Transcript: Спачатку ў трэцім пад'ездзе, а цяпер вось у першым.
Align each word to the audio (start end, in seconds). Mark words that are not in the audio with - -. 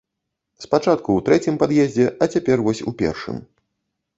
Спачатку 0.63 1.09
ў 1.17 1.27
трэцім 1.27 1.59
пад'ездзе, 1.65 2.07
а 2.25 2.29
цяпер 2.37 2.57
вось 2.69 2.85
у 2.93 2.95
першым. 3.03 3.37